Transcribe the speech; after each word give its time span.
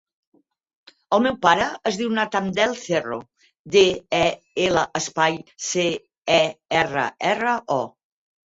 El 1.17 1.19
meu 1.25 1.35
pare 1.43 1.67
es 1.91 1.99
diu 1.99 2.09
Nathan 2.19 2.47
Del 2.61 2.73
Cerro: 2.85 3.19
de, 3.77 3.85
e, 4.23 4.23
ela, 4.65 4.87
espai, 5.03 5.39
ce, 5.69 5.87
e, 6.41 6.43
erra, 6.83 7.09
erra, 7.37 7.57
o. 7.81 7.83